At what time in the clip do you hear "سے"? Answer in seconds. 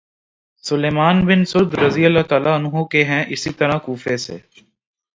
4.17-4.37